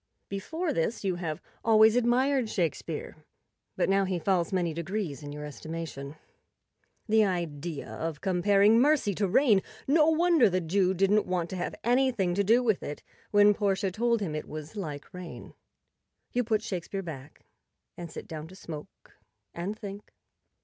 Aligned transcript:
Before 0.29 0.73
this 0.73 1.03
you 1.03 1.17
have 1.17 1.43
always 1.63 1.95
admired 1.95 2.49
Shakespeare, 2.49 3.17
but 3.77 3.87
now 3.87 4.03
he 4.03 4.17
falls 4.17 4.51
many 4.51 4.73
degrees 4.73 5.21
in 5.21 5.31
your 5.31 5.45
estimation. 5.45 6.15
The 7.07 7.23
idea 7.23 7.87
of 7.87 8.19
comparing 8.19 8.79
mercy 8.79 9.13
to 9.13 9.27
rain! 9.27 9.61
No 9.87 10.09
wonder 10.09 10.49
the 10.49 10.59
Jew 10.59 10.95
didn't 10.95 11.27
want 11.27 11.51
to 11.51 11.55
have 11.55 11.75
anything 11.83 12.33
to 12.33 12.43
do 12.43 12.63
with 12.63 12.81
it 12.81 13.03
when 13.29 13.53
Portia 13.53 13.91
told 13.91 14.21
him 14.21 14.33
it 14.33 14.47
was 14.49 14.75
like 14.75 15.13
rain. 15.13 15.53
You 16.31 16.43
put 16.45 16.63
Shakespeare 16.63 17.03
back, 17.03 17.45
and 17.95 18.09
sit 18.11 18.27
down 18.27 18.47
to 18.47 18.55
smoke 18.55 19.17
and 19.53 19.77
think. 19.77 20.15